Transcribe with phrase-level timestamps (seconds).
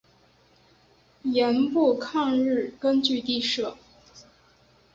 [1.25, 3.77] 盐阜抗日根据地设。